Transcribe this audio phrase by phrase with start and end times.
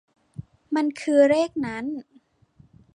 [0.75, 1.85] มันคือเลขนั้น